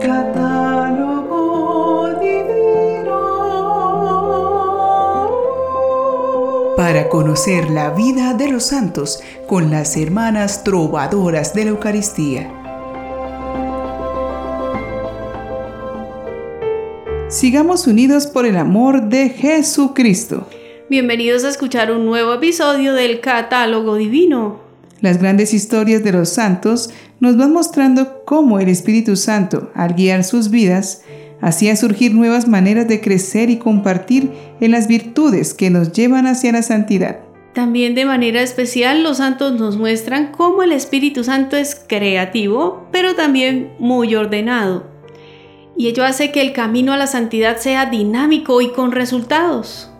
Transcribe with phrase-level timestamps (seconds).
[0.00, 1.38] Catálogo
[2.20, 3.18] divino.
[6.76, 12.50] Para conocer la vida de los santos con las hermanas trovadoras de la Eucaristía.
[17.28, 20.46] Sigamos unidos por el amor de Jesucristo.
[20.88, 24.69] Bienvenidos a escuchar un nuevo episodio del Catálogo Divino.
[25.00, 26.90] Las grandes historias de los santos
[27.20, 31.02] nos van mostrando cómo el Espíritu Santo, al guiar sus vidas,
[31.40, 36.52] hacía surgir nuevas maneras de crecer y compartir en las virtudes que nos llevan hacia
[36.52, 37.20] la santidad.
[37.54, 43.14] También de manera especial los santos nos muestran cómo el Espíritu Santo es creativo, pero
[43.14, 44.86] también muy ordenado.
[45.76, 49.90] Y ello hace que el camino a la santidad sea dinámico y con resultados.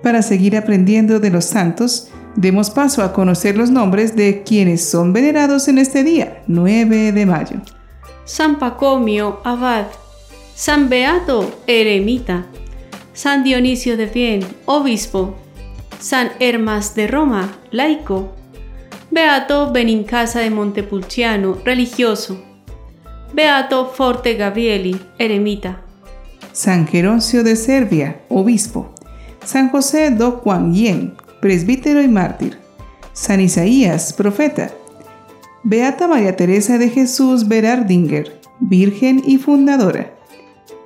[0.00, 5.12] Para seguir aprendiendo de los santos, demos paso a conocer los nombres de quienes son
[5.12, 7.56] venerados en este día, 9 de mayo.
[8.24, 9.86] San Pacomio, abad.
[10.54, 12.46] San Beato, eremita.
[13.12, 15.34] San Dionisio de Bien, obispo.
[15.98, 18.32] San Hermas de Roma, laico.
[19.10, 22.42] Beato Benincasa de Montepulciano, religioso.
[23.34, 25.82] Beato Forte Gabrieli, eremita.
[26.52, 28.94] San Geroncio de Serbia, obispo.
[29.44, 32.56] San José do Juan Yen, presbítero y mártir.
[33.12, 34.70] San Isaías, profeta.
[35.64, 40.14] Beata María Teresa de Jesús Berardinger, virgen y fundadora.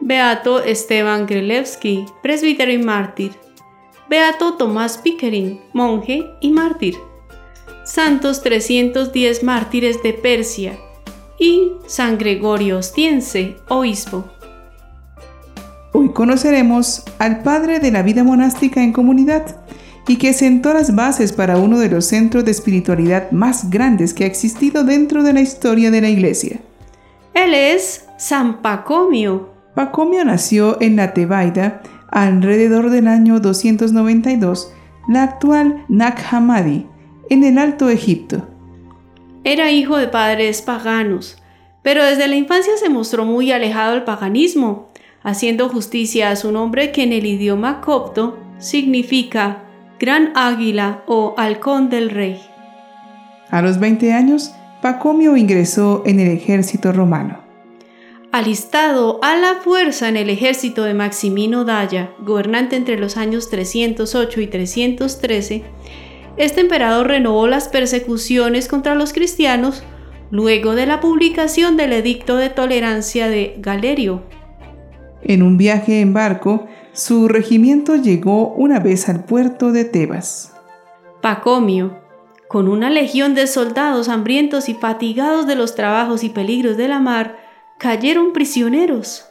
[0.00, 3.32] Beato Esteban Grelewski, presbítero y mártir.
[4.08, 6.96] Beato Tomás Pickering, monje y mártir.
[7.84, 10.78] Santos 310 mártires de Persia.
[11.38, 14.24] Y San Gregorio Ostiense, obispo.
[15.92, 19.66] Hoy conoceremos al padre de la vida monástica en comunidad
[20.08, 24.24] y que sentó las bases para uno de los centros de espiritualidad más grandes que
[24.24, 26.60] ha existido dentro de la historia de la iglesia.
[27.34, 29.50] Él es San Pacomio.
[29.74, 34.72] Pacomio nació en la Tebaida alrededor del año 292,
[35.08, 36.86] la actual Nag Hammadi,
[37.28, 38.48] en el Alto Egipto.
[39.44, 41.36] Era hijo de padres paganos,
[41.82, 44.88] pero desde la infancia se mostró muy alejado del paganismo
[45.22, 49.65] haciendo justicia a su nombre que en el idioma copto significa
[49.98, 52.40] gran águila o halcón del rey.
[53.50, 54.52] A los 20 años,
[54.82, 57.40] Pacomio ingresó en el ejército romano.
[58.32, 64.40] Alistado a la fuerza en el ejército de Maximino Daya, gobernante entre los años 308
[64.40, 65.64] y 313,
[66.36, 69.82] este emperador renovó las persecuciones contra los cristianos
[70.30, 74.22] luego de la publicación del Edicto de Tolerancia de Galerio,
[75.22, 80.52] en un viaje en barco, su regimiento llegó una vez al puerto de Tebas.
[81.20, 81.98] Pacomio,
[82.48, 87.00] con una legión de soldados hambrientos y fatigados de los trabajos y peligros de la
[87.00, 87.36] mar,
[87.78, 89.26] cayeron prisioneros.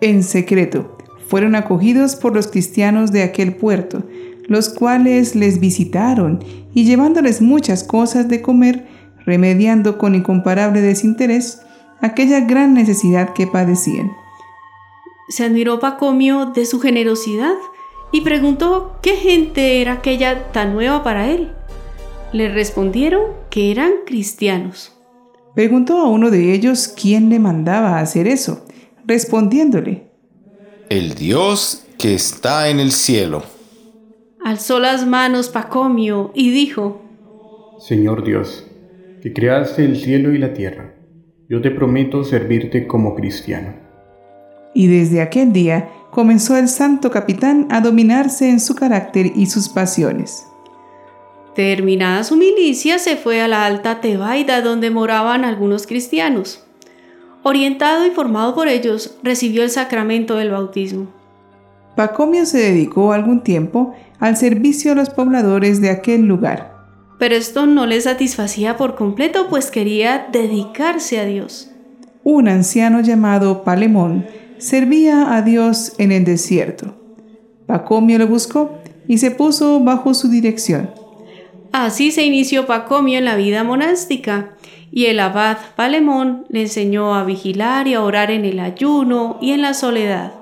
[0.00, 0.96] En secreto,
[1.28, 4.02] fueron acogidos por los cristianos de aquel puerto,
[4.48, 6.42] los cuales les visitaron
[6.74, 8.88] y llevándoles muchas cosas de comer,
[9.24, 11.62] remediando con incomparable desinterés
[12.00, 14.10] aquella gran necesidad que padecían.
[15.30, 17.54] Se admiró Pacomio de su generosidad
[18.10, 21.52] y preguntó qué gente era aquella tan nueva para él.
[22.32, 24.92] Le respondieron que eran cristianos.
[25.54, 28.64] Preguntó a uno de ellos quién le mandaba hacer eso,
[29.06, 30.10] respondiéndole,
[30.88, 33.44] El Dios que está en el cielo.
[34.44, 37.02] Alzó las manos Pacomio y dijo,
[37.78, 38.66] Señor Dios,
[39.22, 40.96] que creaste el cielo y la tierra,
[41.48, 43.89] yo te prometo servirte como cristiano
[44.74, 49.68] y desde aquel día comenzó el santo capitán a dominarse en su carácter y sus
[49.68, 50.46] pasiones.
[51.54, 56.64] Terminada su milicia, se fue a la alta Tebaida donde moraban algunos cristianos.
[57.42, 61.08] Orientado y formado por ellos, recibió el sacramento del bautismo.
[61.96, 66.72] Pacomio se dedicó algún tiempo al servicio a los pobladores de aquel lugar.
[67.18, 71.70] Pero esto no le satisfacía por completo, pues quería dedicarse a Dios.
[72.22, 74.26] Un anciano llamado Palemón
[74.60, 76.94] servía a Dios en el desierto.
[77.66, 78.78] Pacomio lo buscó
[79.08, 80.90] y se puso bajo su dirección.
[81.72, 84.56] Así se inició Pacomio en la vida monástica,
[84.92, 89.52] y el abad Palemón le enseñó a vigilar y a orar en el ayuno y
[89.52, 90.32] en la soledad.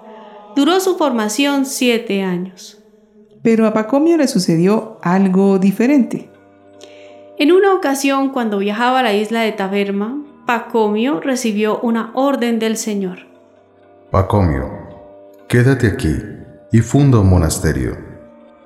[0.57, 2.83] Duró su formación siete años.
[3.43, 6.31] Pero a Pacomio le sucedió algo diferente.
[7.39, 12.77] En una ocasión, cuando viajaba a la isla de Taberma, Pacomio recibió una orden del
[12.77, 13.28] Señor.
[14.11, 14.71] Pacomio,
[15.49, 16.17] quédate aquí
[16.73, 17.95] y funda un monasterio.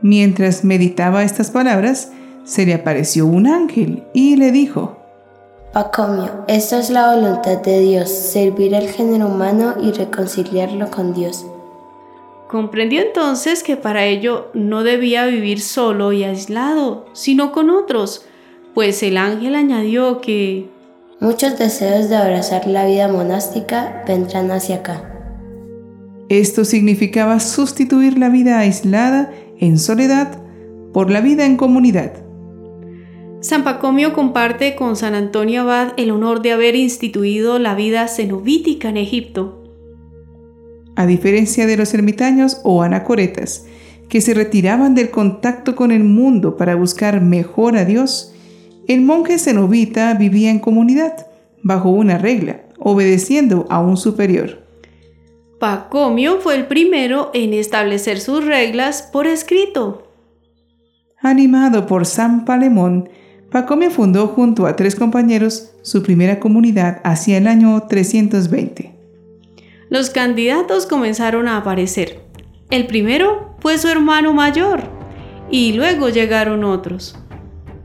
[0.00, 2.12] Mientras meditaba estas palabras,
[2.44, 4.98] se le apareció un ángel y le dijo,
[5.72, 11.44] Pacomio, esta es la voluntad de Dios, servir al género humano y reconciliarlo con Dios.
[12.46, 18.24] Comprendió entonces que para ello no debía vivir solo y aislado, sino con otros,
[18.74, 20.70] pues el ángel añadió que
[21.18, 25.11] muchos deseos de abrazar la vida monástica vendrán hacia acá.
[26.32, 30.42] Esto significaba sustituir la vida aislada, en soledad,
[30.94, 32.24] por la vida en comunidad.
[33.40, 38.88] San Pacomio comparte con San Antonio Abad el honor de haber instituido la vida cenobítica
[38.88, 39.62] en Egipto.
[40.96, 43.66] A diferencia de los ermitaños o anacoretas,
[44.08, 48.32] que se retiraban del contacto con el mundo para buscar mejor a Dios,
[48.88, 51.26] el monje cenobita vivía en comunidad,
[51.62, 54.61] bajo una regla, obedeciendo a un superior.
[55.62, 60.12] Pacomio fue el primero en establecer sus reglas por escrito.
[61.20, 63.08] Animado por San Palemón,
[63.48, 68.92] Pacomio fundó junto a tres compañeros su primera comunidad hacia el año 320.
[69.88, 72.22] Los candidatos comenzaron a aparecer.
[72.68, 74.82] El primero fue su hermano mayor
[75.48, 77.16] y luego llegaron otros.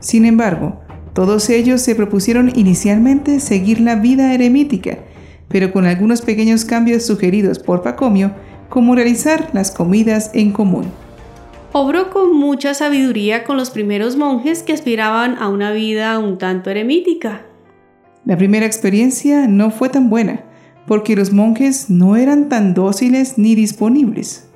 [0.00, 0.80] Sin embargo,
[1.12, 4.98] todos ellos se propusieron inicialmente seguir la vida eremítica,
[5.48, 8.32] pero con algunos pequeños cambios sugeridos por Pacomio,
[8.68, 10.86] como realizar las comidas en común.
[11.72, 16.70] Obró con mucha sabiduría con los primeros monjes que aspiraban a una vida un tanto
[16.70, 17.42] eremítica.
[18.24, 20.44] La primera experiencia no fue tan buena,
[20.86, 24.48] porque los monjes no eran tan dóciles ni disponibles.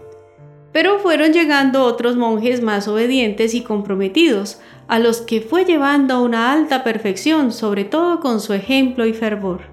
[0.73, 6.23] Pero fueron llegando otros monjes más obedientes y comprometidos, a los que fue llevando a
[6.23, 9.72] una alta perfección, sobre todo con su ejemplo y fervor.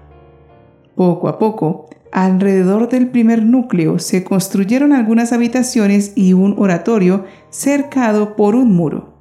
[1.00, 8.36] Poco a poco, alrededor del primer núcleo se construyeron algunas habitaciones y un oratorio cercado
[8.36, 9.14] por un muro.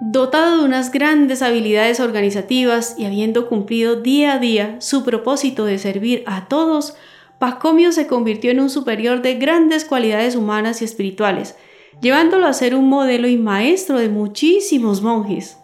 [0.00, 5.78] Dotado de unas grandes habilidades organizativas y habiendo cumplido día a día su propósito de
[5.78, 6.96] servir a todos,
[7.38, 11.54] Pacomio se convirtió en un superior de grandes cualidades humanas y espirituales,
[12.02, 15.58] llevándolo a ser un modelo y maestro de muchísimos monjes.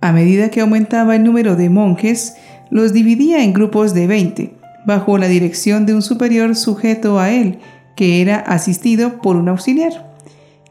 [0.00, 2.36] A medida que aumentaba el número de monjes,
[2.70, 4.54] los dividía en grupos de 20,
[4.86, 7.58] bajo la dirección de un superior sujeto a él,
[7.96, 10.14] que era asistido por un auxiliar.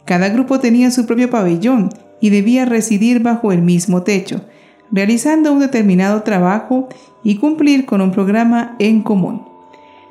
[0.05, 4.41] Cada grupo tenía su propio pabellón y debía residir bajo el mismo techo,
[4.91, 6.89] realizando un determinado trabajo
[7.23, 9.47] y cumplir con un programa en común.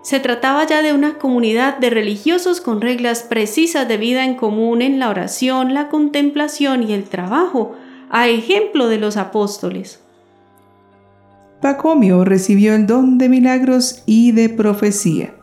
[0.02, 4.80] Se trataba ya de una comunidad de religiosos con reglas precisas de vida en común
[4.80, 7.74] en la oración, la contemplación y el trabajo,
[8.08, 10.00] a ejemplo de los apóstoles.
[11.60, 15.34] Pacomio recibió el don de milagros y de profecía.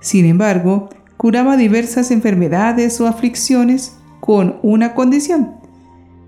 [0.00, 5.54] Sin embargo, curaba diversas enfermedades o aflicciones con una condición,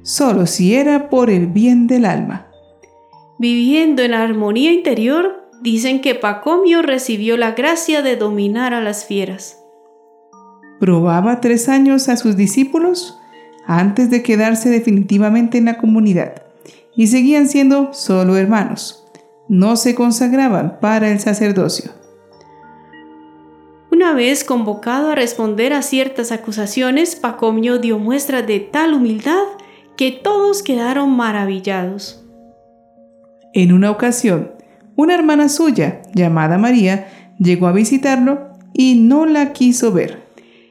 [0.02, 2.46] solo si era por el bien del alma.
[3.38, 9.58] Viviendo en armonía interior, dicen que Pacomio recibió la gracia de dominar a las fieras.
[10.78, 13.18] Probaba tres años a sus discípulos
[13.66, 16.42] antes de quedarse definitivamente en la comunidad
[16.94, 19.05] y seguían siendo solo hermanos.
[19.48, 21.92] No se consagraban para el sacerdocio.
[23.92, 29.44] Una vez convocado a responder a ciertas acusaciones, Pacomio dio muestra de tal humildad
[29.96, 32.24] que todos quedaron maravillados.
[33.54, 34.52] En una ocasión,
[34.96, 40.26] una hermana suya, llamada María, llegó a visitarlo y no la quiso ver.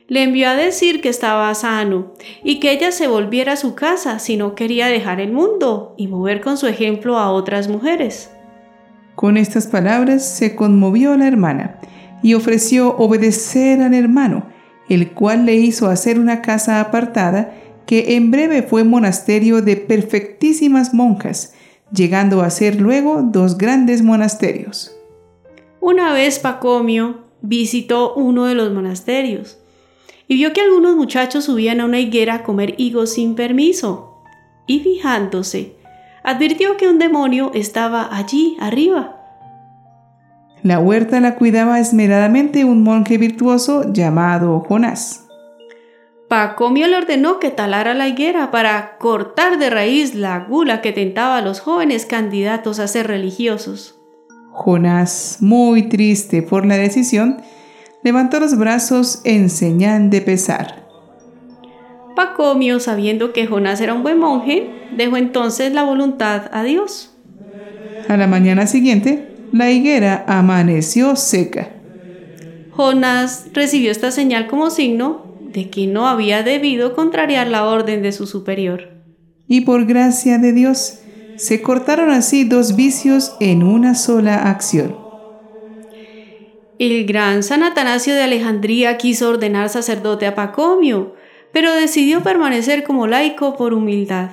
[0.07, 4.19] Le envió a decir que estaba sano y que ella se volviera a su casa
[4.19, 8.34] si no quería dejar el mundo y mover con su ejemplo a otras mujeres.
[9.25, 11.79] Con estas palabras se conmovió la hermana
[12.21, 14.45] y ofreció obedecer al hermano,
[14.87, 17.55] el cual le hizo hacer una casa apartada
[17.87, 21.55] que en breve fue monasterio de perfectísimas monjas,
[21.91, 24.95] llegando a ser luego dos grandes monasterios.
[25.81, 29.57] Una vez Pacomio visitó uno de los monasterios
[30.27, 34.21] y vio que algunos muchachos subían a una higuera a comer higos sin permiso.
[34.67, 35.77] Y fijándose,
[36.23, 39.14] advirtió que un demonio estaba allí arriba
[40.63, 45.25] la huerta la cuidaba esmeradamente un monje virtuoso llamado Jonás.
[46.27, 51.37] Pacomio le ordenó que talara la higuera para cortar de raíz la gula que tentaba
[51.37, 53.99] a los jóvenes candidatos a ser religiosos.
[54.51, 57.41] Jonás, muy triste por la decisión,
[58.03, 60.85] levantó los brazos en señal de pesar.
[62.15, 67.13] Pacomio, sabiendo que Jonás era un buen monje, dejó entonces la voluntad a Dios.
[68.07, 71.69] A la mañana siguiente, la higuera amaneció seca.
[72.71, 78.11] Jonás recibió esta señal como signo de que no había debido contrariar la orden de
[78.11, 78.89] su superior.
[79.47, 80.99] Y por gracia de Dios,
[81.37, 84.95] Se cortaron así dos vicios en una sola acción.
[86.79, 91.15] El gran San Atanasio de Alejandría quiso ordenar sacerdote a Pacomio,
[91.51, 94.29] pero decidió permanecer como laico por humildad.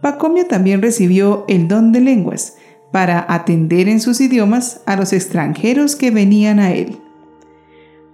[0.00, 2.56] Pacomio también recibió el don de lenguas
[2.92, 6.98] para atender en sus idiomas a los extranjeros que venían a él.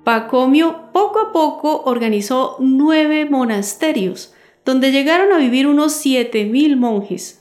[0.04, 7.40] Pacomio poco a poco organizó nueve monasterios, donde llegaron a vivir unos siete mil monjes.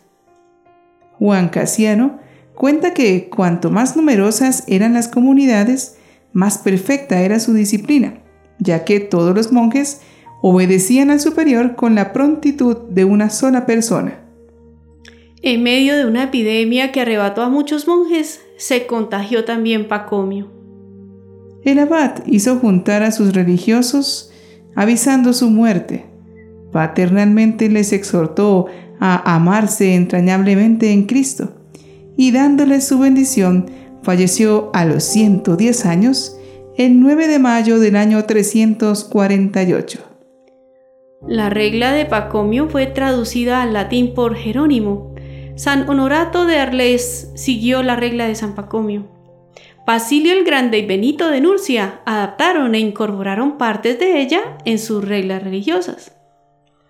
[1.20, 2.20] Juan Casiano
[2.56, 5.98] cuenta que cuanto más numerosas eran las comunidades,
[6.34, 8.16] más perfecta era su disciplina,
[8.60, 10.02] ya que todos los monjes
[10.42, 14.25] obedecían al superior con la prontitud de una sola persona.
[15.48, 20.52] En medio de una epidemia que arrebató a muchos monjes, se contagió también Pacomio.
[21.64, 24.32] El abad hizo juntar a sus religiosos
[24.76, 26.08] avisando su muerte.
[26.72, 28.66] Paternalmente les exhortó
[29.00, 31.54] a amarse entrañablemente en Cristo
[32.18, 33.70] y dándoles su bendición,
[34.02, 36.38] falleció a los 110 años
[36.76, 40.00] el 9 de mayo del año 348.
[41.28, 45.15] La regla de Pacomio fue traducida al latín por Jerónimo.
[45.56, 49.08] San Honorato de Arles siguió la regla de San Pacomio.
[49.88, 55.08] Basilio el Grande y Benito de Nurcia adaptaron e incorporaron partes de ella en sus
[55.08, 56.12] reglas religiosas.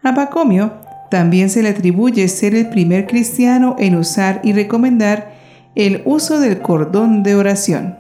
[0.02, 0.74] A Pacomio
[1.12, 5.36] también se le atribuye ser el primer cristiano en usar y recomendar
[5.76, 8.00] el uso del cordón de oración.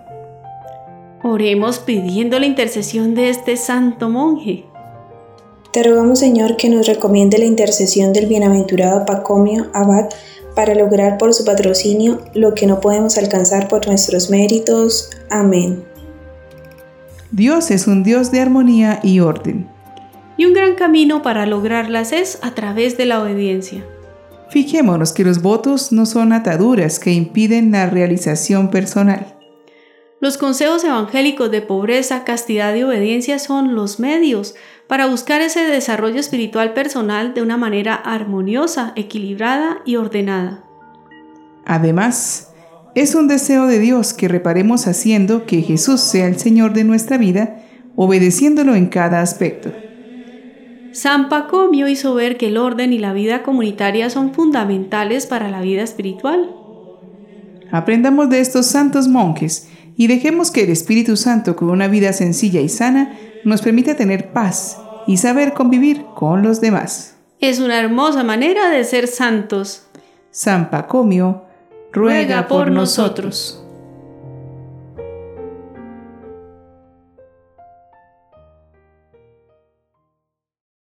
[1.22, 4.66] Oremos pidiendo la intercesión de este santo monje.
[5.72, 10.10] Te rogamos, Señor, que nos recomiende la intercesión del bienaventurado Pacomio Abad
[10.56, 15.10] para lograr por su patrocinio lo que no podemos alcanzar por nuestros méritos.
[15.30, 15.84] Amén.
[17.32, 19.68] Dios es un Dios de armonía y orden.
[20.38, 23.84] Y un gran camino para lograrlas es a través de la obediencia.
[24.50, 29.35] Fijémonos que los votos no son ataduras que impiden la realización personal.
[30.26, 34.56] Los consejos evangélicos de pobreza, castidad y obediencia son los medios
[34.88, 40.64] para buscar ese desarrollo espiritual personal de una manera armoniosa, equilibrada y ordenada.
[41.64, 42.52] Además,
[42.96, 47.20] es un deseo de Dios que reparemos haciendo que Jesús sea el Señor de nuestra
[47.20, 47.64] vida,
[47.96, 49.72] obedeciéndolo en cada aspecto.
[50.92, 55.62] San Pacomio hizo ver que el orden y la vida comunitaria son fundamentales para la
[55.62, 56.52] vida espiritual.
[57.72, 62.62] Aprendamos de estos santos monjes y dejemos que el Espíritu Santo con una vida sencilla
[62.62, 67.16] y sana nos permita tener paz y saber convivir con los demás.
[67.40, 69.88] Es una hermosa manera de ser santos.
[70.32, 71.44] San Pacomio
[71.92, 73.65] ruega, por, nosotros.